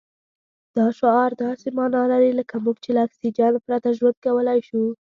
دا 0.77 0.87
شعار 0.99 1.31
داسې 1.43 1.67
مانا 1.77 2.03
لري 2.13 2.31
لکه 2.39 2.55
موږ 2.65 2.77
چې 2.83 2.89
له 2.95 3.01
اکسجن 3.07 3.53
پرته 3.65 3.89
ژوند 3.97 4.17
کولای 4.25 4.59
شو. 4.67 4.83